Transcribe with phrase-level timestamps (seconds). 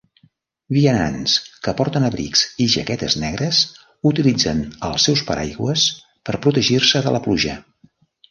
[0.75, 1.33] Vianants
[1.67, 3.59] que porten abrics i jaquetes negres
[4.13, 5.83] utilitzen els seus paraigües
[6.31, 7.55] per protegir-se de la pluja.